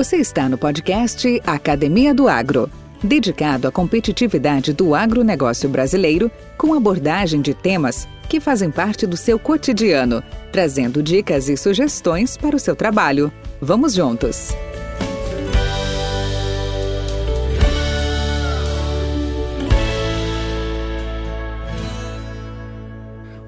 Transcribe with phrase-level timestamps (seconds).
[0.00, 2.70] Você está no podcast Academia do Agro,
[3.04, 9.38] dedicado à competitividade do agronegócio brasileiro, com abordagem de temas que fazem parte do seu
[9.38, 13.30] cotidiano, trazendo dicas e sugestões para o seu trabalho.
[13.60, 14.54] Vamos juntos!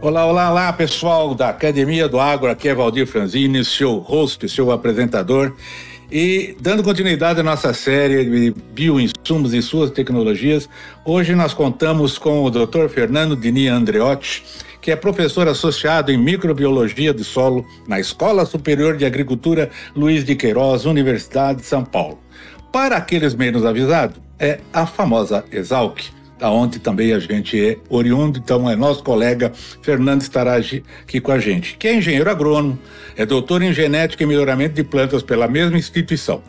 [0.02, 2.50] Olá, olá, olá, pessoal da Academia do Agro.
[2.50, 5.54] Aqui é Valdir Franzini, seu host, seu apresentador.
[6.14, 10.68] E dando continuidade à nossa série de bioinsumos e suas tecnologias,
[11.06, 12.86] hoje nós contamos com o Dr.
[12.90, 14.44] Fernando Dini Andreotti,
[14.82, 20.36] que é professor associado em microbiologia do solo na Escola Superior de Agricultura Luiz de
[20.36, 22.18] Queiroz, Universidade de São Paulo.
[22.70, 25.98] Para aqueles menos avisados, é a famosa Exalc
[26.42, 29.50] aonde também a gente é oriundo, então é nosso colega
[29.80, 32.78] Fernando estará aqui com a gente, que é engenheiro agrônomo,
[33.16, 36.42] é doutor em genética e melhoramento de plantas pela mesma instituição.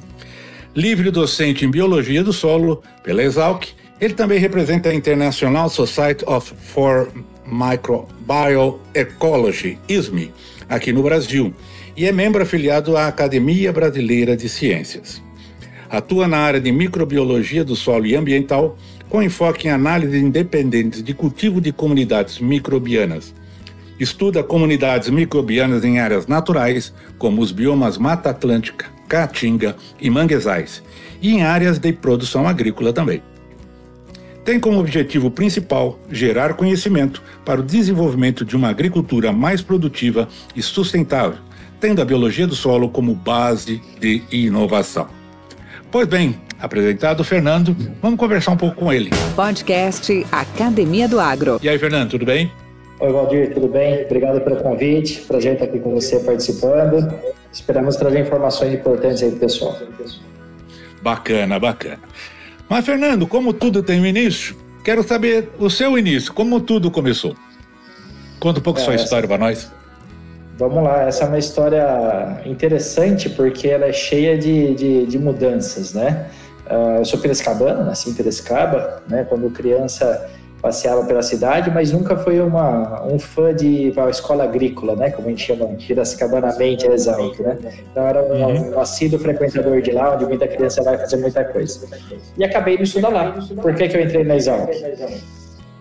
[0.75, 3.67] Livre docente em biologia do solo pela Exalc,
[4.01, 7.09] ele também representa a International Society of for
[7.45, 10.33] Microbioecology, ISME,
[10.67, 11.53] aqui no Brasil,
[11.95, 15.21] e é membro afiliado à Academia Brasileira de Ciências.
[15.89, 18.75] Atua na área de microbiologia do solo e ambiental,
[19.13, 23.31] com enfoque em análise independente de cultivo de comunidades microbianas.
[23.99, 30.81] Estuda comunidades microbianas em áreas naturais, como os biomas Mata Atlântica, Caatinga e manguezais,
[31.21, 33.21] e em áreas de produção agrícola também.
[34.43, 40.61] Tem como objetivo principal gerar conhecimento para o desenvolvimento de uma agricultura mais produtiva e
[40.63, 41.37] sustentável,
[41.79, 45.07] tendo a biologia do solo como base de inovação.
[45.91, 49.09] Pois bem, apresentado o Fernando, vamos conversar um pouco com ele.
[49.35, 51.59] Podcast Academia do Agro.
[51.61, 52.49] E aí, Fernando, tudo bem?
[53.01, 54.05] Oi, Valdir, tudo bem?
[54.05, 55.19] Obrigado pelo convite.
[55.27, 57.13] Prazer estar aqui com você participando.
[57.51, 59.77] Esperamos trazer informações importantes aí para o pessoal.
[61.01, 61.99] Bacana, bacana.
[62.69, 64.55] Mas, Fernando, como tudo tem um início,
[64.85, 67.35] quero saber o seu início, como tudo começou.
[68.39, 69.69] Conta um pouco é, sua história para nós.
[70.57, 75.93] Vamos lá, essa é uma história interessante porque ela é cheia de, de, de mudanças,
[75.93, 76.29] né?
[76.65, 79.25] Uh, eu sou piracicabana, nasci em Piracicaba, né?
[79.27, 80.29] Quando criança
[80.63, 85.11] passeava pela cidade, mas nunca foi uma, um fã de uma escola agrícola, né?
[85.11, 87.57] Como a gente chama piracicabanamente, é exalto, né?
[87.91, 88.75] Então era um, uhum.
[88.75, 91.85] um assíduo frequentador de lá, onde muita criança vai fazer muita coisa.
[92.37, 93.35] E acabei de estudar lá.
[93.61, 94.69] Por que, que eu entrei na Exalc?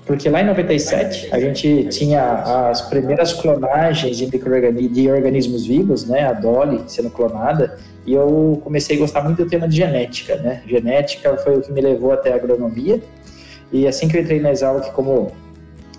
[0.05, 6.27] Porque lá em 97 a gente tinha as primeiras clonagens de, de organismos vivos, né,
[6.27, 10.63] a Dolly sendo clonada, e eu comecei a gostar muito do tema de genética, né?
[10.67, 13.01] Genética foi o que me levou até a agronomia.
[13.73, 15.33] E assim que eu entrei na Exalc como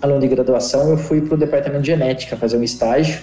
[0.02, 3.20] aluno de graduação, eu fui para o departamento de genética fazer um estágio.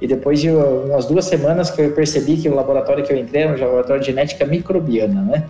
[0.00, 3.42] E depois de umas duas semanas que eu percebi que o laboratório que eu entrei
[3.42, 5.44] era um laboratório de genética microbiana, né?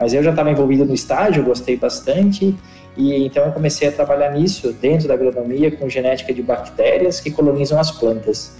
[0.00, 2.56] Mas eu já estava envolvido no estágio, gostei bastante
[2.96, 7.30] e então eu comecei a trabalhar nisso dentro da agronomia com genética de bactérias que
[7.30, 8.56] colonizam as plantas.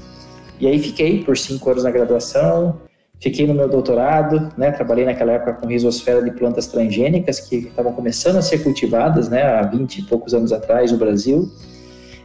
[0.61, 2.79] E aí fiquei por cinco anos na graduação,
[3.23, 4.73] fiquei no meu doutorado, né?
[4.73, 9.43] Trabalhei naquela época com risosfera de plantas transgênicas que estavam começando a ser cultivadas, né?
[9.43, 11.49] Há 20 e poucos anos atrás no Brasil.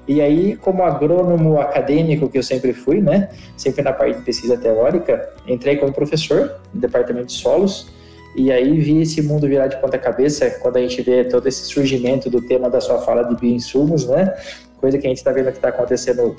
[0.07, 3.29] E aí, como agrônomo acadêmico que eu sempre fui, né?
[3.55, 7.95] Sempre na parte de pesquisa teórica, entrei como professor no departamento de solos
[8.35, 11.65] e aí vi esse mundo virar de ponta cabeça quando a gente vê todo esse
[11.65, 14.33] surgimento do tema da sua fala de bioinsumos, né?
[14.79, 16.35] Coisa que a gente está vendo que está acontecendo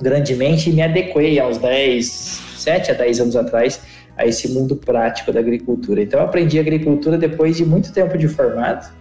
[0.00, 3.80] grandemente e me adequei uns 10, 7 a 10 anos atrás
[4.16, 6.02] a esse mundo prático da agricultura.
[6.02, 8.92] Então eu aprendi agricultura depois de muito tempo de formado,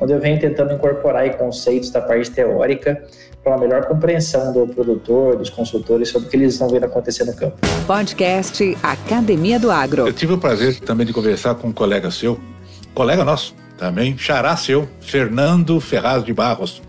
[0.00, 3.02] onde eu venho tentando incorporar conceitos da parte teórica
[3.42, 7.24] para uma melhor compreensão do produtor, dos consultores sobre o que eles estão vendo acontecer
[7.24, 7.58] no campo.
[7.86, 10.06] Podcast Academia do Agro.
[10.06, 12.38] Eu tive o prazer também de conversar com um colega seu,
[12.94, 16.80] colega nosso também, xará seu, Fernando Ferraz de Barros.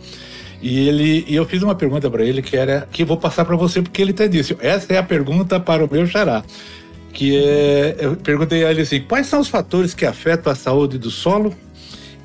[0.63, 3.55] E ele e eu fiz uma pergunta para ele que era que vou passar para
[3.55, 6.43] você porque ele até disse, essa é a pergunta para o meu xará.
[7.11, 10.97] Que é, eu perguntei a ele assim: quais são os fatores que afetam a saúde
[10.97, 11.53] do solo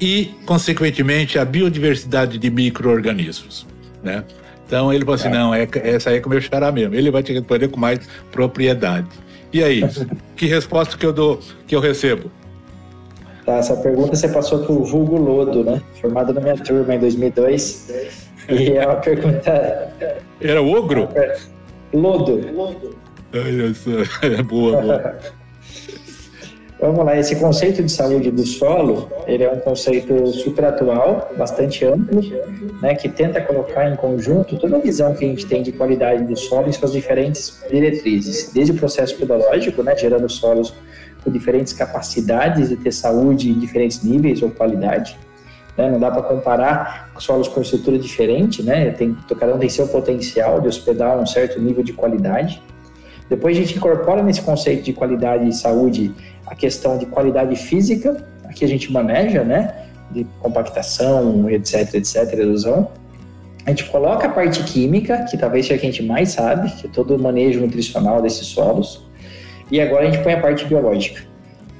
[0.00, 3.66] e, consequentemente, a biodiversidade de micro-organismos?
[4.02, 4.24] né?
[4.66, 5.30] Então ele falou assim, é.
[5.30, 6.94] não, é, essa aí é com o meu xará mesmo.
[6.94, 9.06] Ele vai te responder com mais propriedade.
[9.52, 9.82] E aí,
[10.36, 12.30] que resposta que eu dou, que eu recebo?
[13.46, 15.80] Tá, essa pergunta você passou para o Vulgo Lodo, né?
[16.00, 18.27] Formado na minha turma em 2002.
[18.48, 19.92] E é uma pergunta...
[20.40, 21.08] Era o ogro?
[21.92, 22.40] Lodo.
[22.52, 22.96] Lodo.
[23.34, 25.18] Olha só, boa, boa.
[26.80, 31.84] Vamos lá, esse conceito de saúde do solo, ele é um conceito super atual, bastante
[31.84, 32.22] amplo,
[32.80, 36.22] né, que tenta colocar em conjunto toda a visão que a gente tem de qualidade
[36.22, 40.72] do solo em suas diferentes diretrizes, desde o processo pedológico, né, gerando solos
[41.24, 45.18] com diferentes capacidades de ter saúde em diferentes níveis ou qualidade,
[45.78, 49.88] né, não dá para comparar solos com estrutura diferente, né, tem, cada um tem seu
[49.88, 52.60] potencial de hospedar um certo nível de qualidade,
[53.28, 56.14] depois a gente incorpora nesse conceito de qualidade e saúde
[56.46, 59.84] a questão de qualidade física, aqui a gente maneja, né?
[60.10, 62.90] De compactação, etc, etc, erosão.
[63.66, 66.70] A gente coloca a parte química, que talvez seja a que a gente mais sabe,
[66.70, 69.06] que é todo o manejo nutricional desses solos.
[69.70, 71.20] E agora a gente põe a parte biológica,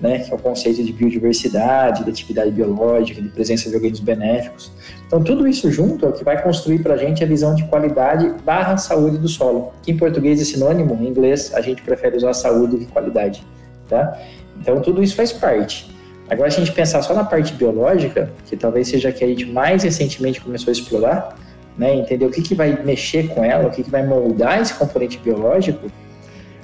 [0.00, 0.20] né?
[0.20, 4.72] Que é o conceito de biodiversidade, de atividade biológica, de presença de organismos benéficos.
[5.06, 7.64] Então, tudo isso junto é o que vai construir para a gente a visão de
[7.64, 12.16] qualidade barra saúde do solo, que em português é sinônimo, em inglês a gente prefere
[12.16, 13.44] usar saúde do que qualidade,
[13.88, 14.18] tá?
[14.60, 15.90] Então, tudo isso faz parte.
[16.30, 19.26] Agora, se a gente pensar só na parte biológica, que talvez seja a que a
[19.26, 21.38] gente mais recentemente começou a explorar,
[21.76, 24.74] né, entender o que, que vai mexer com ela, o que, que vai moldar esse
[24.74, 25.90] componente biológico,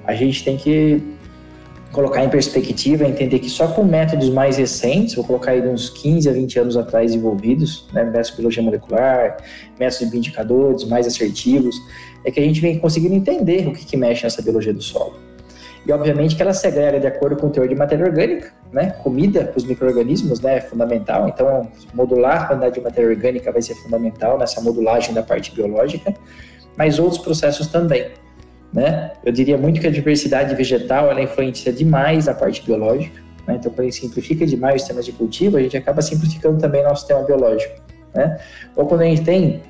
[0.05, 1.14] a gente tem que
[1.95, 6.29] colocar em perspectiva, entender que só com métodos mais recentes, vou colocar aí uns 15
[6.29, 9.37] a 20 anos atrás envolvidos, né, métodos de biologia molecular,
[9.79, 11.77] métodos de indicadores mais assertivos,
[12.25, 15.15] é que a gente vem conseguindo entender o que, que mexe nessa biologia do solo.
[15.87, 18.91] E obviamente que ela segrega de acordo com o teor de matéria orgânica, né?
[19.03, 23.61] Comida para os micro-organismos né, é fundamental, então modular a quantidade de matéria orgânica vai
[23.61, 26.15] ser fundamental nessa modulagem da parte biológica,
[26.77, 28.11] mas outros processos também.
[28.75, 29.13] Né?
[29.25, 33.57] Eu diria muito que a diversidade vegetal ela influencia demais a parte biológica, né?
[33.61, 36.83] então quando a gente simplifica demais os sistemas de cultivo, a gente acaba simplificando também
[36.83, 37.81] nosso sistema biológico.
[38.13, 38.37] Né?
[38.75, 39.63] Ou quando a gente tem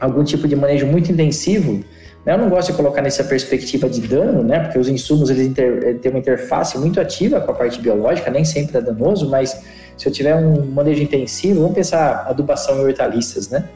[0.00, 1.84] algum tipo de manejo muito intensivo,
[2.24, 2.34] né?
[2.34, 4.60] Eu não gosto de colocar nessa perspectiva de dano, né?
[4.60, 8.44] Porque os insumos eles inter, têm uma interface muito ativa com a parte biológica, nem
[8.44, 9.62] sempre é danoso, mas
[9.96, 13.68] se eu tiver um manejo intensivo, vamos pensar adubação em hortaliças, né?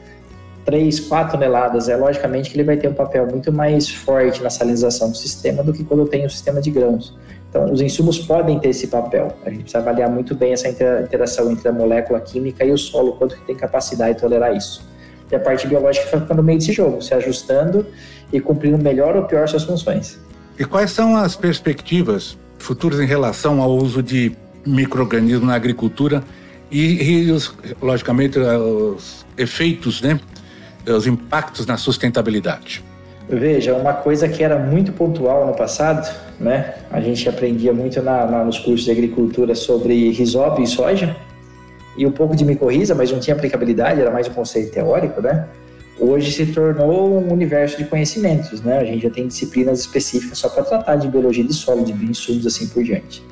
[0.65, 4.49] 3, 4 toneladas, é logicamente que ele vai ter um papel muito mais forte na
[4.49, 7.15] salinização do sistema do que quando eu tenho um sistema de grãos.
[7.49, 9.31] Então, os insumos podem ter esse papel.
[9.45, 13.13] A gente precisa avaliar muito bem essa interação entre a molécula química e o solo,
[13.13, 14.85] quanto que tem capacidade de tolerar isso.
[15.31, 17.85] E a parte biológica fica no meio desse jogo, se ajustando
[18.33, 20.19] e cumprindo melhor ou pior suas funções.
[20.59, 24.35] E quais são as perspectivas futuras em relação ao uso de
[24.65, 26.23] micro-organismos na agricultura
[26.71, 30.19] e, e os, logicamente, os efeitos, né,
[30.87, 32.83] os impactos na sustentabilidade?
[33.27, 36.07] Veja, uma coisa que era muito pontual no passado,
[36.39, 36.75] né?
[36.91, 41.15] A gente aprendia muito na, na, nos cursos de agricultura sobre risóbio e soja,
[41.97, 45.47] e um pouco de micorriza, mas não tinha aplicabilidade, era mais um conceito teórico, né?
[45.99, 48.79] hoje se tornou um universo de conhecimentos, né?
[48.79, 52.45] A gente já tem disciplinas específicas só para tratar de biologia de solo, de bioinsumos,
[52.45, 53.23] assim por diante.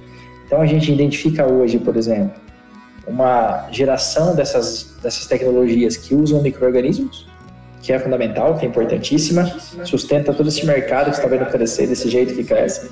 [0.46, 2.40] Então a gente identifica hoje, por exemplo,
[3.06, 7.28] uma geração dessas, dessas tecnologias que usam micro-organismos,
[7.84, 9.46] que é fundamental, que é importantíssima,
[9.84, 12.90] sustenta todo esse mercado que está vendo crescer desse jeito que cresce.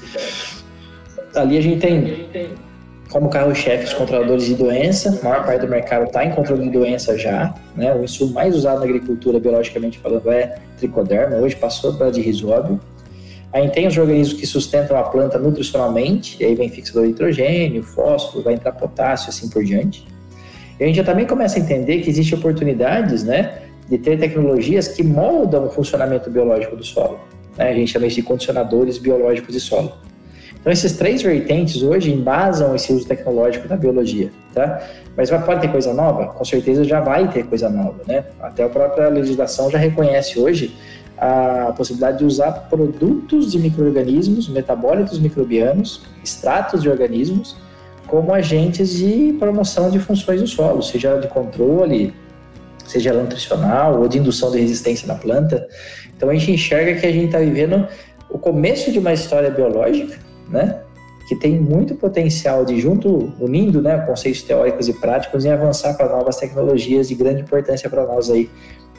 [1.33, 2.27] Ali a gente tem
[3.09, 6.69] como carro-chefe os controladores de doença, a maior parte do mercado está em controle de
[6.69, 7.93] doença já, né?
[7.93, 12.79] O insumo mais usado na agricultura, biologicamente falando, é tricoderma, hoje passou para de risóbio.
[13.53, 17.81] Aí tem os organismos que sustentam a planta nutricionalmente, e aí vem fixador de nitrogênio,
[17.81, 20.05] fósforo, vai entrar potássio, assim por diante.
[20.77, 24.87] E a gente já também começa a entender que existem oportunidades, né, de ter tecnologias
[24.87, 27.19] que moldam o funcionamento biológico do solo.
[27.57, 27.71] Né?
[27.71, 29.91] A gente chama isso de condicionadores biológicos de solo.
[30.61, 34.79] Então, esses três vertentes hoje embasam esse uso tecnológico da biologia, tá?
[35.17, 36.27] Mas pode ter coisa nova?
[36.27, 38.23] Com certeza já vai ter coisa nova, né?
[38.39, 40.73] Até a própria legislação já reconhece hoje
[41.17, 47.57] a possibilidade de usar produtos de micro-organismos, metabólitos microbianos, extratos de organismos,
[48.07, 52.13] como agentes de promoção de funções do solo, seja de controle,
[52.91, 55.67] seja nutricional ou de indução de resistência na planta.
[56.15, 57.87] Então a gente enxerga que a gente está vivendo
[58.29, 60.79] o começo de uma história biológica né?
[61.27, 66.09] Que tem muito potencial de, junto, unindo né, conceitos teóricos e práticos, em avançar para
[66.09, 68.49] novas tecnologias de grande importância para nós aí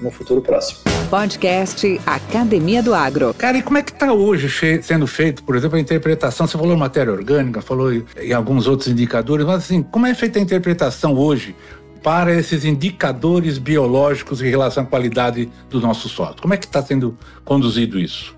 [0.00, 0.80] no futuro próximo.
[1.11, 3.34] Podcast Academia do Agro.
[3.34, 4.49] Cara, e como é que está hoje
[4.82, 6.46] sendo feito, por exemplo, a interpretação?
[6.46, 10.42] Você falou matéria orgânica, falou em alguns outros indicadores, mas assim, como é feita a
[10.42, 11.54] interpretação hoje
[12.02, 16.37] para esses indicadores biológicos em relação à qualidade do nosso solo?
[16.40, 18.37] Como é que está sendo conduzido isso?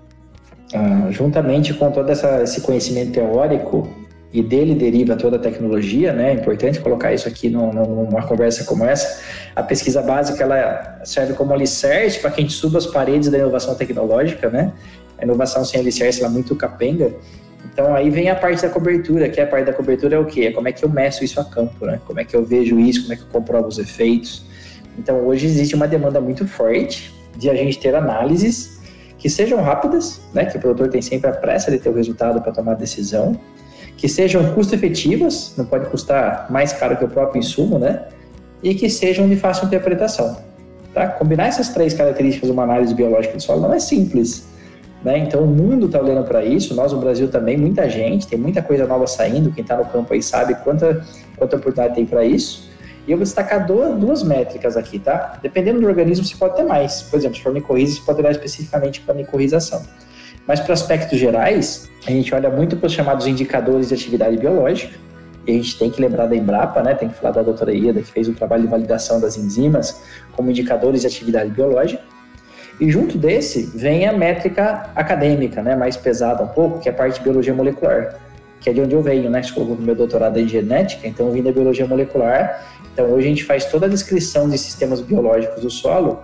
[0.73, 3.87] Ah, juntamente com todo essa, esse conhecimento teórico
[4.35, 6.31] e dele deriva toda a tecnologia, né?
[6.31, 9.21] É importante colocar isso aqui numa conversa como essa.
[9.55, 13.37] A pesquisa básica ela serve como alicerce para que a gente suba as paredes da
[13.37, 14.73] inovação tecnológica, né?
[15.17, 17.13] A inovação sem alicerce ela é muito capenga.
[17.75, 20.25] Então aí vem a parte da cobertura, que é a parte da cobertura é o
[20.25, 20.45] quê?
[20.45, 21.99] É como é que eu meço isso a campo, né?
[22.05, 24.45] Como é que eu vejo isso, como é que eu comprovo os efeitos.
[24.97, 28.79] Então hoje existe uma demanda muito forte de a gente ter análises
[29.17, 30.45] que sejam rápidas, né?
[30.45, 33.37] Que o produtor tem sempre a pressa de ter o resultado para tomar a decisão,
[33.97, 38.05] que sejam custo-efetivas, não pode custar mais caro que o próprio insumo, né?
[38.63, 40.37] E que sejam de fácil interpretação.
[40.93, 41.07] Tá?
[41.07, 44.47] Combinar essas três características de uma análise biológica do solo não é simples.
[45.05, 45.19] Né?
[45.19, 48.63] Então o mundo está olhando para isso, nós no Brasil também, muita gente, tem muita
[48.63, 51.05] coisa nova saindo, quem está no campo aí sabe quanta,
[51.37, 52.67] quanta oportunidade tem para isso.
[53.07, 55.37] E eu vou destacar duas, duas métricas aqui, tá?
[55.43, 57.03] Dependendo do organismo, você pode ter mais.
[57.03, 59.83] Por exemplo, se for micorriza, você pode olhar especificamente para micorrização.
[60.47, 64.97] Mas para aspectos gerais, a gente olha muito para os chamados indicadores de atividade biológica,
[65.45, 66.95] e a gente tem que lembrar da Embrapa, né?
[66.95, 70.49] Tem que falar da doutora Ieda, que fez o trabalho de validação das enzimas como
[70.49, 72.01] indicadores de atividade biológica.
[72.79, 75.75] E junto desse vem a métrica acadêmica, né?
[75.75, 78.19] Mais pesada um pouco, que é a parte de biologia molecular,
[78.59, 79.39] que é de onde eu venho, né?
[79.39, 82.65] Estou no meu doutorado em genética, então eu vim da biologia molecular.
[82.93, 86.19] Então hoje a gente faz toda a descrição de sistemas biológicos do solo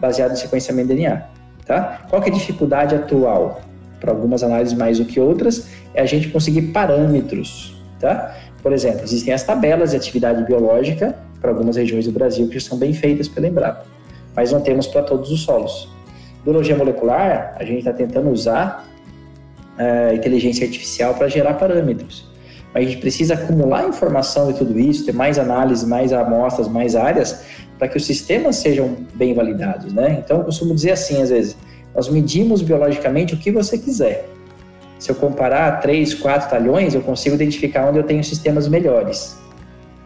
[0.00, 1.22] baseado em sequenciamento DNA,
[1.66, 2.02] tá?
[2.08, 3.60] Qual é a dificuldade atual?
[4.00, 8.34] Para algumas análises mais do que outras, é a gente conseguir parâmetros, tá?
[8.62, 12.78] Por exemplo, existem as tabelas de atividade biológica para algumas regiões do Brasil que são
[12.78, 13.84] bem feitas pela Embrapa,
[14.34, 15.88] mas não temos para todos os solos.
[16.44, 18.88] Biologia molecular, a gente está tentando usar
[19.78, 22.28] uh, inteligência artificial para gerar parâmetros.
[22.72, 26.94] Mas a gente precisa acumular informação de tudo isso, ter mais análise, mais amostras, mais
[26.94, 27.44] áreas,
[27.78, 30.22] para que os sistemas sejam bem validados, né?
[30.24, 31.56] Então, eu costumo dizer assim, às vezes,
[31.94, 34.28] nós medimos biologicamente o que você quiser,
[35.00, 39.34] se eu comparar três, quatro talhões, eu consigo identificar onde eu tenho sistemas melhores.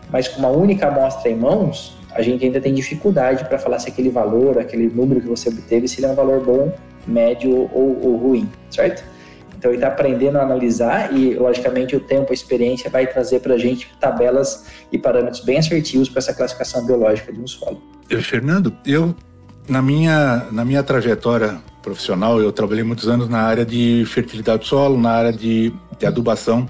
[0.09, 3.89] Mas com uma única amostra em mãos, a gente ainda tem dificuldade para falar se
[3.89, 6.73] aquele valor, aquele número que você obteve, se ele é um valor bom,
[7.07, 9.05] médio ou, ou ruim, certo?
[9.59, 13.55] Então ele está aprendendo a analisar e, logicamente, o tempo, a experiência vai trazer para
[13.55, 17.83] a gente tabelas e parâmetros bem assertivos para essa classificação biológica de um solo.
[18.21, 19.15] Fernando, eu
[19.69, 24.65] na minha, na minha trajetória profissional, eu trabalhei muitos anos na área de fertilidade do
[24.67, 26.69] solo, na área de, de adubação,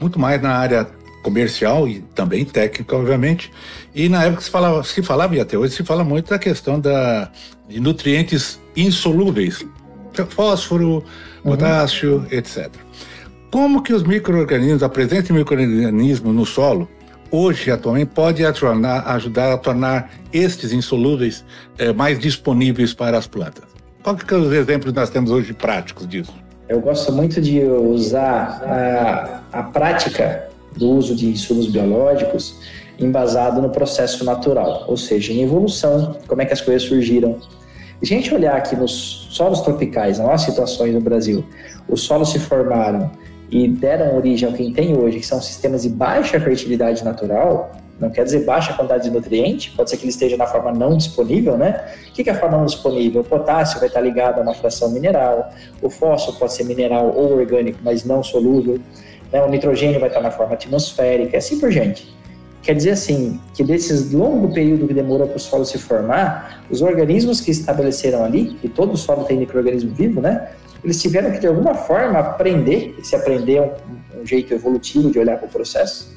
[0.00, 0.88] muito mais na área
[1.22, 3.50] comercial e também técnica, obviamente.
[3.94, 6.78] E na época se falava, se falava e até hoje se fala muito da questão
[6.78, 7.30] da,
[7.68, 9.64] de nutrientes insolúveis,
[10.28, 11.04] fósforo,
[11.44, 11.52] uhum.
[11.52, 12.26] potássio, uhum.
[12.30, 12.70] etc.
[13.50, 16.88] Como que os micro-organismos, a presença de micro-organismos no solo,
[17.30, 21.44] hoje, atualmente, pode ajudar a tornar estes insolúveis
[21.78, 23.64] é, mais disponíveis para as plantas?
[24.02, 26.34] Qual que são os exemplos que nós temos hoje práticos disso?
[26.68, 32.60] Eu gosto muito de usar a, a prática do uso de insumos biológicos
[32.98, 37.38] embasado no processo natural, ou seja, em evolução, como é que as coisas surgiram.
[38.02, 41.44] Se a gente olhar aqui nos solos tropicais, nas nossas situações no Brasil,
[41.88, 43.10] os solos se formaram
[43.50, 48.10] e deram origem ao que tem hoje, que são sistemas de baixa fertilidade natural, não
[48.10, 51.56] quer dizer baixa quantidade de nutriente, pode ser que ele esteja na forma não disponível,
[51.56, 51.84] né?
[52.08, 53.20] O que é a forma não disponível?
[53.20, 55.50] O potássio vai estar ligado a uma fração mineral,
[55.80, 58.80] o fósforo pode ser mineral ou orgânico, mas não solúvel,
[59.32, 59.42] né?
[59.42, 62.14] o nitrogênio vai estar na forma atmosférica, e assim por diante.
[62.62, 66.80] Quer dizer assim, que desses longo período que demorou para o solo se formar, os
[66.80, 70.50] organismos que estabeleceram ali, e todo solo tem microorganismo vivo, né?
[70.84, 75.18] Eles tiveram que de alguma forma aprender, se aprender é um, um jeito evolutivo de
[75.18, 76.12] olhar para o processo,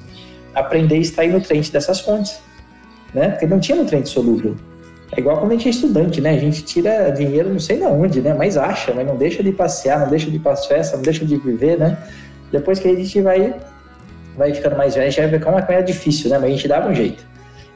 [0.53, 2.39] aprender a extrair nutrientes dessas fontes,
[3.13, 3.29] né?
[3.29, 4.55] Porque não tinha nutriente solúvel.
[5.15, 6.31] É igual quando a gente é estudante, né?
[6.31, 8.33] A gente tira dinheiro não sei de onde, né?
[8.33, 11.03] Mas acha, mas não deixa de passear, não deixa de ir para as festas, não
[11.03, 11.97] deixa de viver, né?
[12.55, 13.53] Depois que a gente vai,
[14.37, 16.37] vai ficando mais velho, a gente vai ver como é, é difícil, né?
[16.37, 17.25] Mas a gente dava um jeito.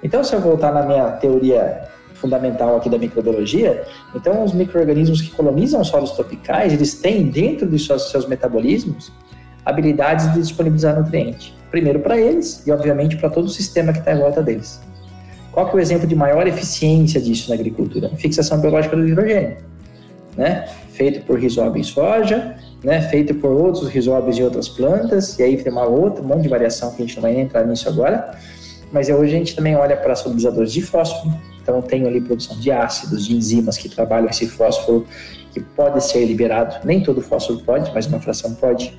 [0.01, 1.81] Então, se eu voltar na minha teoria
[2.13, 3.83] fundamental aqui da microbiologia,
[4.15, 9.12] então os micro-organismos que colonizam solos tropicais, eles têm dentro de seus, seus metabolismos
[9.65, 11.53] habilidades de disponibilizar nutriente.
[11.69, 14.81] Primeiro para eles e, obviamente, para todo o sistema que está em volta deles.
[15.51, 18.09] Qual que é o exemplo de maior eficiência disso na agricultura?
[18.15, 19.57] Fixação biológica do hidrogênio,
[20.38, 20.69] né?
[20.93, 23.01] Feito por rizóbio em soja, né?
[23.01, 26.50] Feito por outros rizóbios em outras plantas, e aí tem uma outra, um monte de
[26.50, 28.38] variação que a gente não vai entrar nisso agora.
[28.91, 32.71] Mas hoje a gente também olha para solubilizadores de fósforo, então tenho ali produção de
[32.71, 35.05] ácidos, de enzimas que trabalham esse fósforo
[35.51, 36.75] que pode ser liberado.
[36.86, 38.98] Nem todo fósforo pode, mas uma fração pode.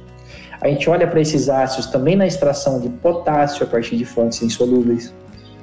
[0.60, 4.42] A gente olha para esses ácidos também na extração de potássio a partir de fontes
[4.42, 5.12] insolúveis,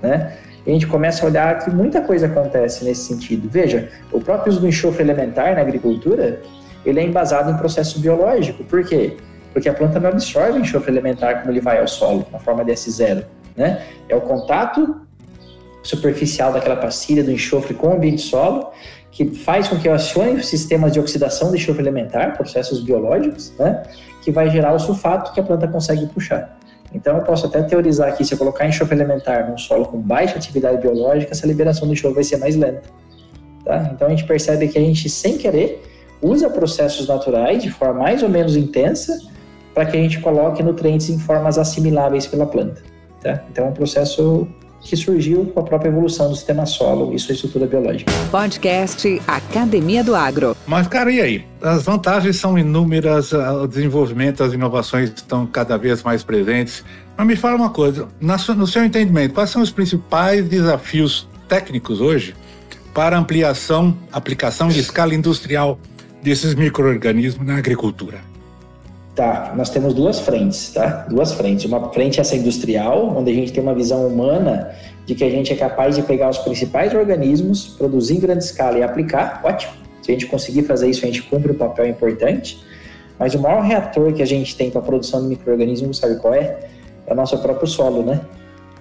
[0.01, 0.35] né?
[0.65, 3.47] E a gente começa a olhar que muita coisa acontece nesse sentido.
[3.49, 6.41] Veja, o próprio uso do enxofre elementar na agricultura,
[6.89, 8.63] ele é embasado em processo biológico.
[8.63, 9.17] Por quê?
[9.53, 12.71] Porque a planta não absorve enxofre elementar como ele vai ao solo, na forma de
[12.71, 13.23] S0,
[13.55, 13.85] né?
[14.07, 15.01] É o contato
[15.83, 18.71] superficial daquela pastilha do enxofre com o ambiente solo
[19.09, 23.81] que faz com que eu acione sistemas de oxidação de enxofre elementar, processos biológicos, né?
[24.21, 26.59] que vai gerar o sulfato que a planta consegue puxar.
[26.93, 30.35] Então eu posso até teorizar aqui, se eu colocar enxofre elementar num solo com baixa
[30.35, 32.83] atividade biológica, essa liberação do enxofre vai ser mais lenta.
[33.65, 33.89] Tá?
[33.91, 35.81] Então a gente percebe que a gente, sem querer,
[36.21, 39.19] usa processos naturais de forma mais ou menos intensa
[39.73, 42.81] para que a gente coloque nutrientes em formas assimiláveis pela planta.
[43.21, 43.43] Tá?
[43.51, 44.47] Então é um processo
[44.81, 48.11] que surgiu com a própria evolução do sistema solo e sua estrutura biológica.
[48.31, 50.55] Podcast Academia do Agro.
[50.65, 51.45] Mas, cara, e aí?
[51.61, 56.83] As vantagens são inúmeras, o desenvolvimento, as inovações estão cada vez mais presentes.
[57.17, 62.35] Mas me fala uma coisa, no seu entendimento, quais são os principais desafios técnicos hoje
[62.93, 65.79] para ampliação, aplicação de escala industrial
[66.27, 68.17] desses micro-organismos na agricultura?
[69.15, 71.07] Tá, nós temos duas frentes, tá?
[71.09, 71.63] Duas frentes.
[71.63, 75.53] Uma frente essa industrial, onde a gente tem uma visão humana de que a gente
[75.53, 79.71] é capaz de pegar os principais organismos, produzir em grande escala e aplicar, ótimo.
[80.01, 82.61] Se a gente conseguir fazer isso, a gente cumpre o um papel importante.
[83.17, 86.33] Mas o maior reator que a gente tem para a produção de micro-organismos, sabe qual
[86.33, 86.57] é?
[87.07, 88.19] É o nosso próprio solo, né?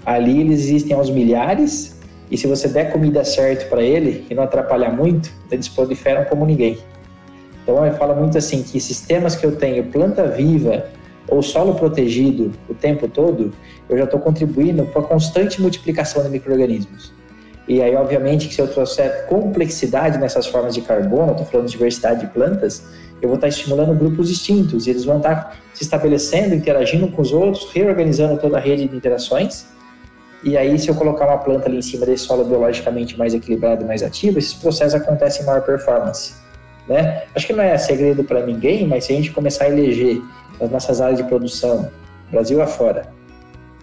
[0.04, 1.96] Ali eles existem aos milhares,
[2.28, 6.44] e se você der comida certo para ele e não atrapalhar muito, eles proliferam como
[6.44, 6.76] ninguém.
[7.66, 10.87] Então, eu falo muito assim que sistemas que eu tenho planta viva
[11.28, 13.52] ou solo protegido o tempo todo,
[13.88, 17.12] eu já estou contribuindo para a constante multiplicação de micro-organismos.
[17.66, 21.73] E aí, obviamente, que se eu trouxer complexidade nessas formas de carbono, estou falando de
[21.73, 22.85] diversidade de plantas,
[23.20, 27.32] eu vou estar estimulando grupos distintos, e eles vão estar se estabelecendo, interagindo com os
[27.32, 29.66] outros, reorganizando toda a rede de interações.
[30.44, 33.85] E aí, se eu colocar uma planta ali em cima desse solo biologicamente mais equilibrado
[33.85, 36.45] mais ativo, esses processos acontecem em maior performance.
[36.88, 37.24] Né?
[37.34, 40.22] Acho que não é segredo para ninguém, mas se a gente começar a eleger
[40.60, 41.90] nas nossas áreas de produção,
[42.30, 43.08] Brasil afora,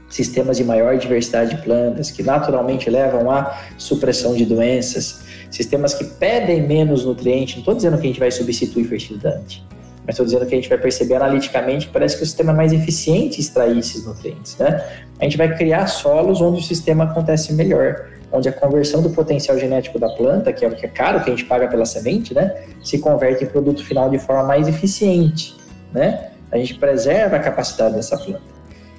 [0.10, 6.06] sistemas de maior diversidade de plantas, que naturalmente levam à supressão de doenças, sistemas que
[6.06, 9.66] pedem menos nutrientes, não estou dizendo que a gente vai substituir fertilizante,
[10.06, 12.56] mas estou dizendo que a gente vai perceber analiticamente que parece que o sistema é
[12.56, 14.58] mais eficiente em extrair esses nutrientes.
[14.58, 14.84] Né?
[15.20, 19.58] A gente vai criar solos onde o sistema acontece melhor onde a conversão do potencial
[19.60, 22.34] genético da planta, que é o que é caro que a gente paga pela semente,
[22.34, 25.56] né, se converte em produto final de forma mais eficiente,
[25.94, 26.32] né?
[26.52, 28.42] A gente preserva a capacidade dessa planta.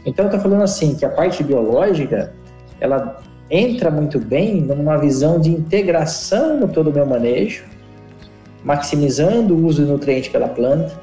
[0.06, 2.32] Então, eu falando assim que a parte biológica,
[2.80, 3.20] ela
[3.50, 7.64] entra muito bem numa visão de integração no todo o meu manejo,
[8.64, 10.98] maximizando o uso do nutriente pela planta,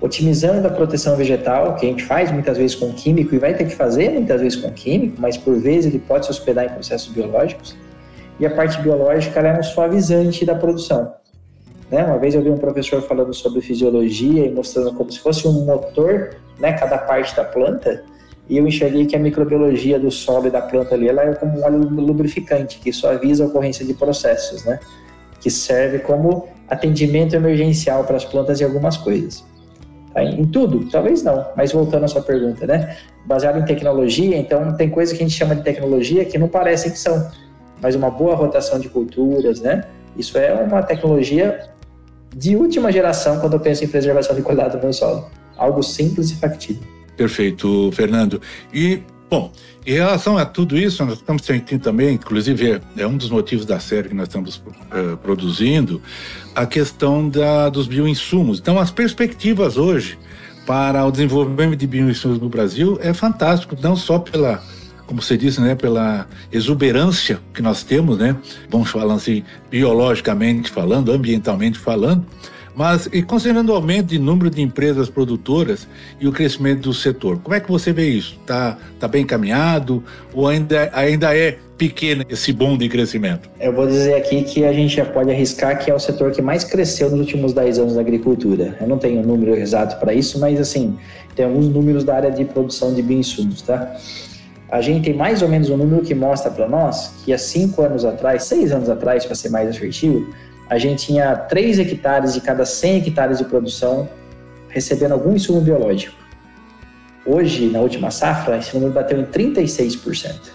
[0.00, 3.64] otimizando a proteção vegetal, que a gente faz muitas vezes com químico e vai ter
[3.64, 7.12] que fazer muitas vezes com químico, mas por vezes ele pode se hospedar em processos
[7.12, 7.76] biológicos.
[8.38, 11.12] E a parte biológica é um suavizante da produção.
[11.90, 12.02] Né?
[12.02, 15.66] Uma vez eu vi um professor falando sobre fisiologia e mostrando como se fosse um
[15.66, 18.04] motor, né, cada parte da planta,
[18.48, 21.58] e eu enxerguei que a microbiologia do solo e da planta ali ela é como
[21.58, 24.80] um óleo lubrificante que suaviza a ocorrência de processos, né?
[25.40, 29.44] que serve como atendimento emergencial para as plantas e algumas coisas.
[30.14, 30.22] Tá?
[30.22, 30.88] Em tudo?
[30.90, 32.96] Talvez não, mas voltando à sua pergunta, né?
[33.26, 36.90] Baseado em tecnologia, então tem coisas que a gente chama de tecnologia que não parecem
[36.90, 37.30] que são,
[37.82, 39.84] mas uma boa rotação de culturas, né?
[40.16, 41.68] Isso é uma tecnologia
[42.34, 45.28] de última geração quando eu penso em preservação de qualidade do meu solo.
[45.56, 46.82] Algo simples e factível.
[47.16, 48.40] Perfeito, Fernando.
[48.72, 49.52] E Bom,
[49.86, 53.78] em relação a tudo isso, nós estamos sentindo também, inclusive é um dos motivos da
[53.78, 56.02] série que nós estamos uh, produzindo,
[56.52, 58.58] a questão da, dos bioinsumos.
[58.58, 60.18] Então, as perspectivas hoje
[60.66, 64.60] para o desenvolvimento de bioinsumos no Brasil é fantástico, não só pela,
[65.06, 68.36] como você disse, né, pela exuberância que nós temos, né,
[68.68, 72.26] vamos falar assim, biologicamente falando, ambientalmente falando,
[72.74, 75.86] mas e considerando o aumento de número de empresas produtoras
[76.20, 78.38] e o crescimento do setor, como é que você vê isso?
[78.40, 80.02] Está tá bem encaminhado
[80.32, 83.48] ou ainda, ainda é pequeno esse bom de crescimento?
[83.58, 86.42] Eu vou dizer aqui que a gente já pode arriscar que é o setor que
[86.42, 88.76] mais cresceu nos últimos 10 anos da agricultura.
[88.80, 90.98] Eu não tenho um número exato para isso, mas assim,
[91.34, 93.96] tem alguns números da área de produção de bioinsumos, tá?
[94.70, 97.82] A gente tem mais ou menos um número que mostra para nós que há cinco
[97.82, 100.32] anos atrás, seis anos atrás, para ser mais assertivo,
[100.70, 104.08] a gente tinha 3 hectares de cada 100 hectares de produção
[104.68, 106.14] recebendo algum insumo biológico.
[107.26, 110.52] Hoje, na última safra, esse número bateu em 36%.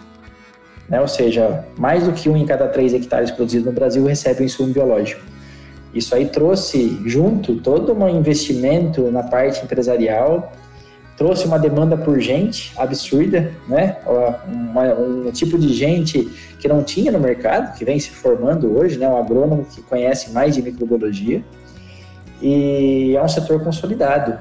[0.87, 1.01] Né?
[1.01, 4.45] Ou seja, mais do que um em cada 3 hectares produzidos no Brasil recebe um
[4.45, 5.21] insumo biológico.
[5.93, 10.53] Isso aí trouxe junto todo um investimento na parte empresarial
[11.17, 13.97] trouxe uma demanda por gente absurda, né?
[14.97, 16.25] Um tipo de gente
[16.59, 19.07] que não tinha no mercado, que vem se formando hoje, né?
[19.07, 21.43] Um agrônomo que conhece mais de microbiologia.
[22.41, 24.37] E é um setor consolidado,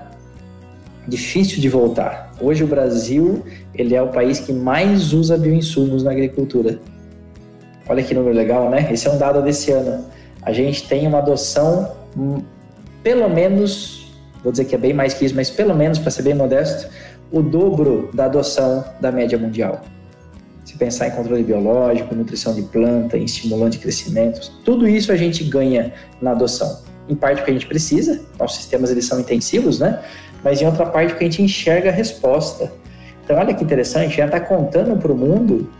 [1.06, 2.32] difícil de voltar.
[2.40, 6.80] Hoje o Brasil ele é o país que mais usa bioinsumos na agricultura.
[7.88, 8.88] Olha que número legal, né?
[8.90, 10.06] Esse é um dado desse ano.
[10.42, 12.42] A gente tem uma adoção hum,
[13.02, 14.03] pelo menos
[14.44, 16.88] vou dizer que é bem mais que isso, mas pelo menos, para ser bem modesto,
[17.32, 19.80] o dobro da adoção da média mundial.
[20.64, 25.16] Se pensar em controle biológico, nutrição de planta, em estimulante de crescimento, tudo isso a
[25.16, 26.82] gente ganha na adoção.
[27.08, 30.02] Em parte porque a gente precisa, nossos sistemas eles são intensivos, né?
[30.42, 32.72] Mas em outra parte porque a gente enxerga a resposta.
[33.24, 35.70] Então, olha que interessante, já está contando para o mundo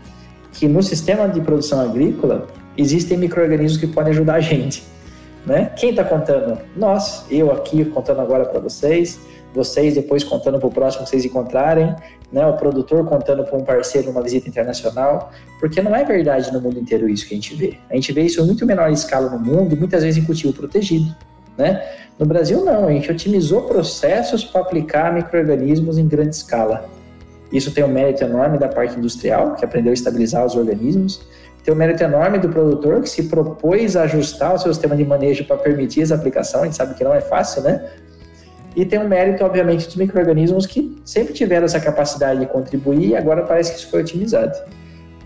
[0.51, 2.47] que no sistema de produção agrícola
[2.77, 4.83] existem micro-organismos que podem ajudar a gente.
[5.45, 5.71] Né?
[5.75, 6.59] Quem está contando?
[6.75, 9.19] Nós, eu aqui contando agora para vocês,
[9.53, 11.95] vocês depois contando para o próximo que vocês encontrarem,
[12.31, 12.45] né?
[12.45, 16.79] o produtor contando para um parceiro numa visita internacional, porque não é verdade no mundo
[16.79, 17.77] inteiro isso que a gente vê.
[17.89, 21.15] A gente vê isso em muito menor escala no mundo muitas vezes em cultivo protegido.
[21.57, 21.81] Né?
[22.17, 26.89] No Brasil, não, a gente otimizou processos para aplicar micro-organismos em grande escala.
[27.51, 31.21] Isso tem um mérito enorme da parte industrial, que aprendeu a estabilizar os organismos,
[31.65, 35.03] tem um mérito enorme do produtor que se propôs a ajustar o seu sistema de
[35.03, 37.89] manejo para permitir essa aplicação, a gente sabe que não é fácil, né?
[38.75, 43.15] E tem um mérito, obviamente, dos micro-organismos que sempre tiveram essa capacidade de contribuir e
[43.15, 44.55] agora parece que isso foi otimizado.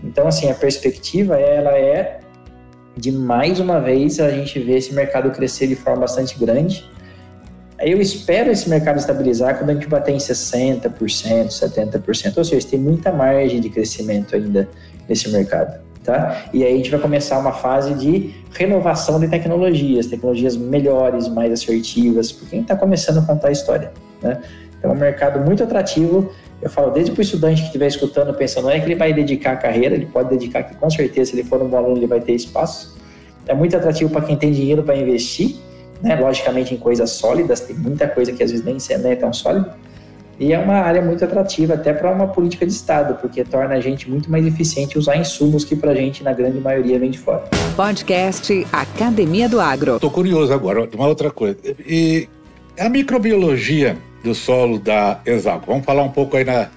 [0.02, 2.20] Então, assim, a perspectiva, ela é
[2.96, 6.88] de mais uma vez a gente ver esse mercado crescer de forma bastante grande.
[7.78, 12.78] Eu espero esse mercado estabilizar quando a gente bater em 60%, 70%, ou seja, tem
[12.78, 14.66] muita margem de crescimento ainda
[15.06, 16.46] nesse mercado tá?
[16.52, 21.52] E aí a gente vai começar uma fase de renovação de tecnologias, tecnologias melhores, mais
[21.52, 24.40] assertivas, porque a gente está começando a contar a história, né?
[24.78, 26.30] Então é um mercado muito atrativo.
[26.62, 29.12] Eu falo desde para o estudante que estiver escutando, pensando, não é que ele vai
[29.12, 31.96] dedicar a carreira, ele pode dedicar, que com certeza, se ele for um bom aluno,
[31.96, 32.98] ele vai ter espaço.
[33.46, 35.56] É muito atrativo para quem tem dinheiro para investir,
[36.02, 36.16] né?
[36.16, 39.74] Logicamente em coisas sólidas, tem muita coisa que às vezes nem é tão sólida
[40.40, 43.80] e é uma área muito atrativa até para uma política de Estado, porque torna a
[43.80, 47.18] gente muito mais eficiente usar insumos que para a gente, na grande maioria, vem de
[47.18, 47.44] fora.
[47.76, 49.96] Podcast Academia do Agro.
[49.96, 51.58] Estou curioso agora, uma outra coisa.
[51.86, 52.26] E
[52.78, 56.68] a microbiologia do solo da Exalco, vamos falar um pouco aí na,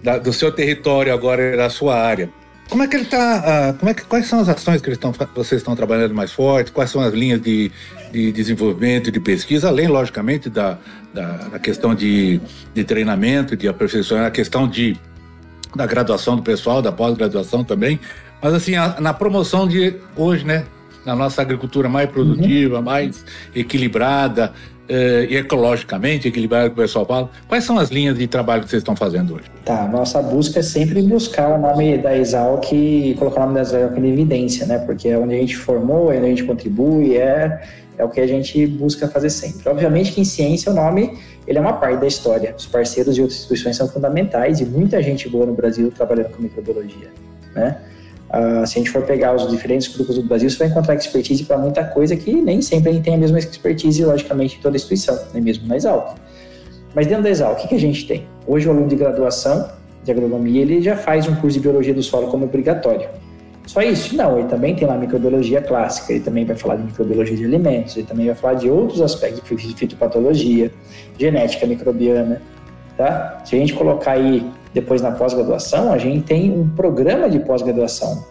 [0.00, 2.30] da, do seu território agora, da sua área.
[2.70, 3.72] Como é que ele está?
[3.72, 6.30] Uh, como é que, quais são as ações que eles estão, vocês estão trabalhando mais
[6.30, 6.70] forte?
[6.70, 7.70] Quais são as linhas de,
[8.12, 10.78] de desenvolvimento, de pesquisa, além, logicamente, da,
[11.12, 12.40] da, da questão de,
[12.72, 14.96] de treinamento, de aperfeiçoamento, a questão de,
[15.74, 17.98] da graduação do pessoal, da pós-graduação também.
[18.40, 20.64] Mas, assim, a, na promoção de hoje, né?
[21.04, 22.82] Na nossa agricultura mais produtiva, uhum.
[22.82, 24.52] mais equilibrada,
[24.90, 27.30] uh, e ecologicamente equilibrado que o pessoal fala.
[27.48, 29.44] Quais são as linhas de trabalho que vocês estão fazendo hoje?
[29.64, 33.60] Tá, nossa busca é sempre buscar o nome da Exalc e colocar o nome da
[33.60, 34.78] Exalc em evidência, né?
[34.78, 37.62] Porque é onde a gente formou, é onde a gente contribui, é,
[37.96, 39.68] é o que a gente busca fazer sempre.
[39.68, 42.54] Obviamente que em ciência o nome ele é uma parte da história.
[42.56, 46.42] Os parceiros de outras instituições são fundamentais e muita gente boa no Brasil trabalhando com
[46.42, 47.08] microbiologia,
[47.54, 47.76] né?
[48.30, 51.44] Uh, se a gente for pegar os diferentes grupos do Brasil, você vai encontrar expertise
[51.44, 54.76] para muita coisa que nem sempre a gente tem a mesma expertise, logicamente, em toda
[54.76, 56.16] instituição, nem mesmo na Exalc.
[56.94, 58.26] Mas dentro da Exalc, o que, que a gente tem?
[58.46, 59.68] Hoje, o aluno de graduação
[60.04, 63.08] de agronomia, ele já faz um curso de biologia do solo como obrigatório.
[63.66, 64.16] Só isso?
[64.16, 67.96] Não, ele também tem lá microbiologia clássica, ele também vai falar de microbiologia de alimentos,
[67.96, 70.72] ele também vai falar de outros aspectos de fitopatologia,
[71.18, 72.40] genética microbiana,
[72.96, 73.40] tá?
[73.44, 78.24] Se a gente colocar aí depois na pós-graduação, a gente tem um programa de pós-graduação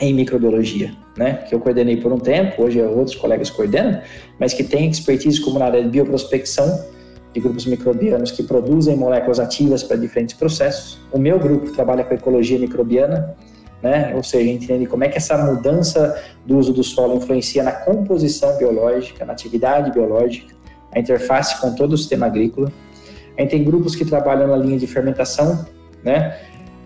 [0.00, 4.00] em microbiologia, né, que eu coordenei por um tempo, hoje outros colegas coordenam,
[4.38, 6.84] mas que tem expertise como na área de bioprospecção
[7.32, 10.98] de grupos microbianos que produzem moléculas ativas para diferentes processos.
[11.12, 13.34] O meu grupo trabalha com ecologia microbiana,
[13.82, 17.72] né, ou seja, entende como é que essa mudança do uso do solo influencia na
[17.72, 20.54] composição biológica, na atividade biológica,
[20.92, 22.72] a interface com todo o sistema agrícola.
[23.36, 25.66] A gente tem grupos que trabalham na linha de fermentação,
[26.02, 26.36] né?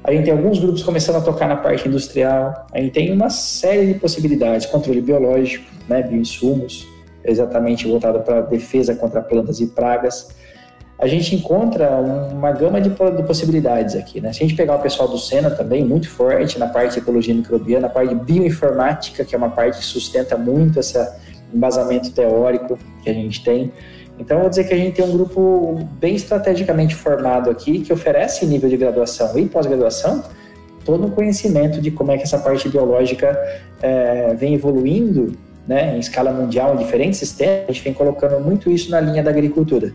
[0.03, 2.67] A gente tem alguns grupos começando a tocar na parte industrial.
[2.73, 6.87] A gente tem uma série de possibilidades, controle biológico, né, bioinsumos,
[7.23, 10.29] exatamente voltado para defesa contra plantas e pragas.
[10.99, 12.91] A gente encontra uma gama de,
[13.27, 14.33] possibilidades aqui, né?
[14.33, 17.35] Se a gente pegar o pessoal do Sena também, muito forte na parte de ecologia
[17.35, 20.99] microbiana, na parte de bioinformática, que é uma parte que sustenta muito esse
[21.53, 23.73] embasamento teórico que a gente tem.
[24.21, 27.91] Então, eu vou dizer que a gente tem um grupo bem estrategicamente formado aqui, que
[27.91, 30.23] oferece nível de graduação e pós-graduação
[30.85, 33.39] todo o conhecimento de como é que essa parte biológica
[33.83, 35.33] é, vem evoluindo
[35.67, 39.23] né, em escala mundial, em diferentes sistemas, a gente vem colocando muito isso na linha
[39.23, 39.93] da agricultura.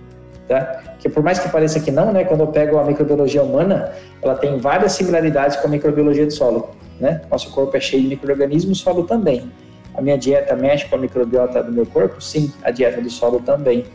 [0.47, 0.81] Tá?
[0.99, 4.35] Que por mais que pareça que não, né, quando eu pego a microbiologia humana, ela
[4.35, 6.69] tem várias similaridades com a microbiologia do solo.
[6.99, 7.21] Né?
[7.29, 9.51] Nosso corpo é cheio de micro-organismos, solo também.
[9.95, 12.21] A minha dieta mexe com a microbiota do meu corpo?
[12.21, 13.85] Sim, a dieta do solo também.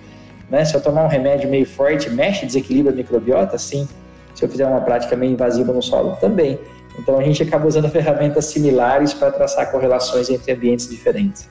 [0.50, 0.64] Né?
[0.64, 3.56] Se eu tomar um remédio meio forte, mexe, desequilibra a microbiota?
[3.56, 3.88] Sim.
[4.34, 6.16] Se eu fizer uma prática meio invasiva no solo?
[6.16, 6.58] Também.
[6.98, 11.48] Então a gente acaba usando ferramentas similares para traçar correlações entre ambientes diferentes.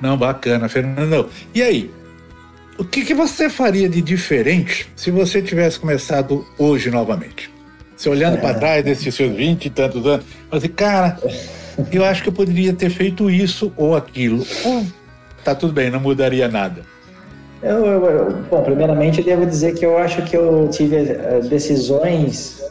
[0.00, 1.28] Não, bacana, Fernando.
[1.54, 1.90] E aí?
[2.80, 7.50] o que, que você faria de diferente se você tivesse começado hoje novamente?
[7.94, 8.40] Você olhando é.
[8.40, 11.18] para trás desses seus 20 e tantos anos, você, cara,
[11.92, 14.46] eu acho que eu poderia ter feito isso ou aquilo.
[14.64, 14.86] Ou
[15.44, 16.80] tá tudo bem, não mudaria nada.
[17.62, 21.40] Eu, eu, eu, bom, primeiramente eu devo dizer que eu acho que eu tive eh,
[21.48, 22.62] decisões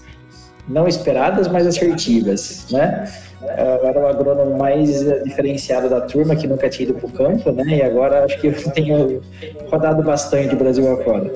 [0.68, 3.08] não esperadas, mas assertivas, né?
[3.42, 7.52] Eu era o agrônomo mais diferenciado da turma, que nunca tinha ido para o campo,
[7.52, 7.78] né?
[7.78, 9.22] E agora acho que eu tenho
[9.70, 11.32] rodado bastante Brasil afora.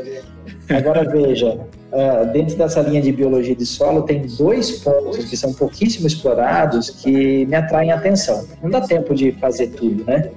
[0.70, 1.60] Agora veja,
[1.92, 6.90] eh, dentro dessa linha de biologia de solo, tem dois pontos que são pouquíssimo explorados
[6.90, 8.46] que me atraem a atenção.
[8.62, 10.32] Não dá tempo de fazer tudo, né?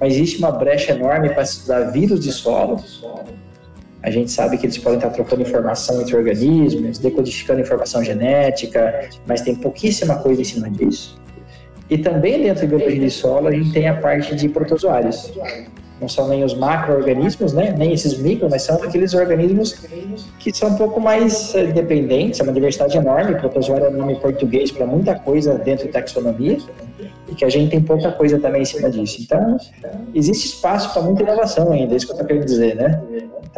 [0.00, 2.82] Mas existe uma brecha enorme para estudar vírus de solo.
[4.02, 9.40] A gente sabe que eles podem estar trocando informação entre organismos, decodificando informação genética, mas
[9.40, 11.20] tem pouquíssima coisa em cima disso.
[11.90, 15.32] E também dentro de biologia de solo, a gente tem a parte de protozoários.
[16.00, 17.74] Não são nem os macro-organismos, né?
[17.76, 19.74] nem esses micro, mas são aqueles organismos
[20.38, 23.34] que são um pouco mais eh, dependentes, é uma diversidade enorme.
[23.34, 26.58] Protozoário é um nome português para muita coisa dentro de taxonomia
[27.28, 29.20] e que a gente tem pouca coisa também em cima disso.
[29.20, 29.58] Então,
[30.14, 33.00] existe espaço para muita inovação ainda, é isso que eu estou querendo dizer, né?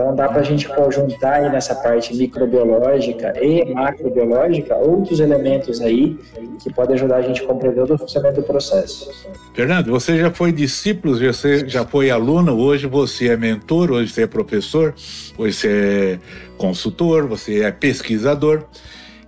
[0.00, 6.18] Então, dá para a gente conjuntar aí nessa parte microbiológica e macrobiológica outros elementos aí
[6.58, 9.10] que podem ajudar a gente a compreender o funcionamento do processo.
[9.54, 14.22] Fernando, você já foi discípulo, você já foi aluno, hoje você é mentor, hoje você
[14.22, 14.94] é professor,
[15.36, 16.18] hoje você é
[16.56, 18.64] consultor, você é pesquisador.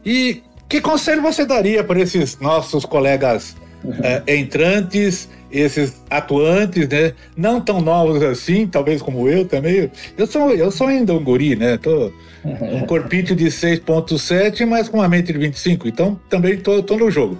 [0.03, 3.55] E que conselho você daria para esses nossos colegas
[4.03, 7.13] é, entrantes, esses atuantes, né?
[7.37, 9.91] Não tão novos assim, talvez como eu também.
[10.17, 11.77] Eu sou, eu sou ainda um guri, né?
[11.77, 12.11] Tô
[12.45, 15.87] um corpinho de 6.7, mas com uma mente de 25.
[15.87, 17.39] Então também tô, tô no jogo.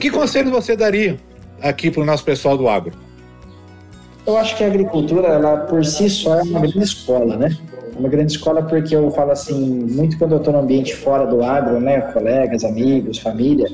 [0.00, 1.16] Que conselho você daria
[1.62, 2.92] aqui para o nosso pessoal do agro?
[4.26, 7.56] Eu acho que a agricultura, ela por si só é uma grande escola, né?
[7.98, 11.42] Uma grande escola porque eu falo assim, muito quando eu estou no ambiente fora do
[11.42, 13.66] agro, né, colegas, amigos, família,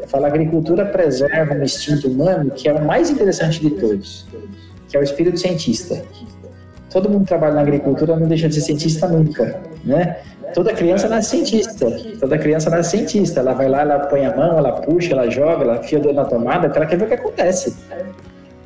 [0.00, 4.24] eu falo a agricultura preserva um instinto humano que é o mais interessante de todos,
[4.88, 6.00] que é o espírito cientista.
[6.92, 10.18] Todo mundo trabalha na agricultura não deixa de ser cientista nunca, né?
[10.54, 11.86] Toda criança nasce cientista,
[12.20, 13.40] toda criança nasce cientista.
[13.40, 16.14] Ela vai lá, ela põe a mão, ela puxa, ela joga, ela enfia o dedo
[16.14, 17.74] na tomada, porque ela quer ver o que acontece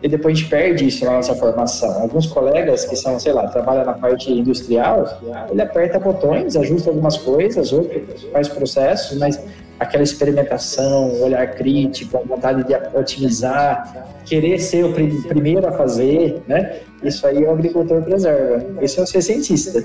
[0.07, 2.01] e depois a gente perde isso na nossa formação.
[2.01, 7.17] Alguns colegas que são, sei lá, trabalham na parte industrial, ele aperta botões, ajusta algumas
[7.17, 9.41] coisas, outros faz processos, mas
[9.81, 16.83] aquela experimentação, olhar crítico, a vontade de otimizar, querer ser o primeiro a fazer, né?
[17.03, 18.65] Isso aí o agricultor preserva.
[18.81, 19.85] Isso é ser cientista.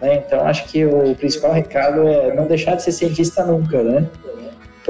[0.00, 0.24] Né?
[0.26, 4.08] Então, acho que o principal recado é não deixar de ser cientista nunca, né?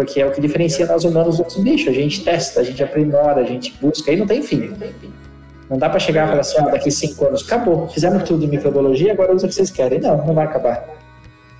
[0.00, 1.88] Porque é o que diferencia nós humanos dos outros bichos.
[1.88, 4.72] A gente testa, a gente aprimora, a gente busca, e não tem fim.
[5.68, 8.48] Não dá para chegar e falar assim, ah, daqui cinco anos, acabou, fizemos tudo em
[8.48, 10.00] microbiologia, agora usa o que vocês querem.
[10.00, 10.88] Não, não vai acabar.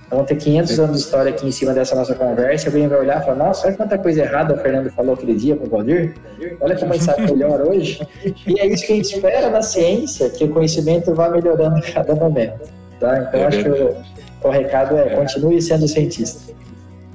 [0.09, 2.67] Vão ter 500 anos de história aqui em cima dessa nossa conversa.
[2.67, 5.55] Alguém vai olhar e falar: Nossa, olha quanta coisa errada o Fernando falou aquele dia
[5.55, 6.15] com o Valdir.
[6.59, 8.05] Olha como a gente sabe melhor hoje.
[8.45, 11.81] E é isso que a gente espera na ciência: que o conhecimento vá melhorando a
[11.81, 12.69] cada momento.
[12.99, 13.19] Tá?
[13.19, 13.95] Então, é acho que o,
[14.43, 16.51] o recado é: continue sendo cientista.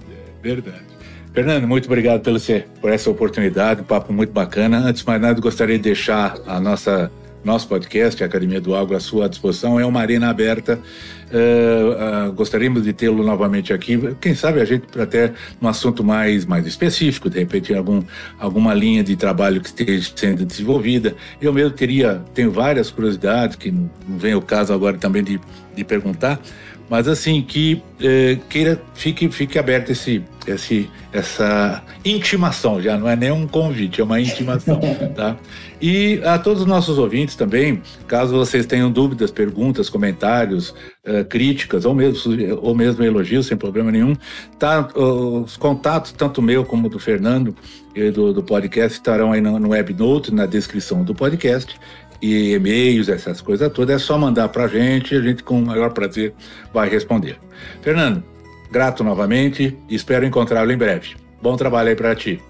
[0.08, 0.95] É verdade.
[1.37, 2.38] Fernando, muito obrigado pelo,
[2.81, 4.79] por essa oportunidade, um papo muito bacana.
[4.79, 7.12] Antes de mais nada, gostaria de deixar a nossa
[7.44, 9.79] nosso podcast, a Academia do Agro, à sua disposição.
[9.79, 10.81] É uma arena aberta.
[11.27, 13.99] Uh, uh, gostaríamos de tê-lo novamente aqui.
[14.18, 18.03] Quem sabe a gente até um assunto mais, mais específico, de repente algum,
[18.38, 21.14] alguma linha de trabalho que esteja sendo desenvolvida.
[21.38, 25.38] Eu mesmo teria, tenho várias curiosidades, que não vem o caso agora também de,
[25.75, 26.40] de perguntar,
[26.88, 33.16] mas assim, que eh, queira, fique, fique aberto esse, esse, essa intimação, já não é
[33.16, 34.81] nem um convite, é uma intimação,
[35.14, 35.37] tá?
[35.81, 41.85] E a todos os nossos ouvintes também, caso vocês tenham dúvidas, perguntas, comentários, eh, críticas
[41.85, 44.14] ou mesmo, ou mesmo elogios, sem problema nenhum,
[44.59, 47.55] tá, os contatos, tanto meu como do Fernando,
[47.94, 51.79] e do, do podcast, estarão aí no, no Webnote, na descrição do podcast
[52.20, 55.59] e e-mails, essas coisas todas, é só mandar para a gente e a gente, com
[55.59, 56.35] o maior prazer,
[56.72, 57.38] vai responder.
[57.83, 58.22] Fernando,
[58.70, 61.16] grato novamente e espero encontrá-lo em breve.
[61.42, 62.42] Bom trabalho aí para ti.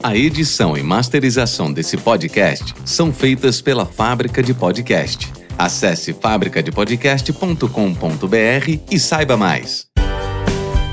[0.00, 5.28] A edição e masterização desse podcast são feitas pela Fábrica de Podcast.
[5.58, 9.90] Acesse fabricadepodcast.com.br e saiba mais.